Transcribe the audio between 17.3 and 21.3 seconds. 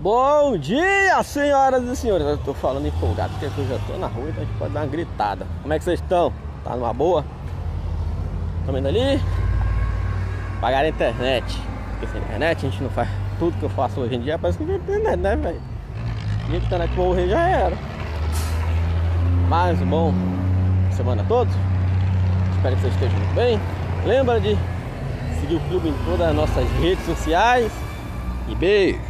era. Mais um bom semana a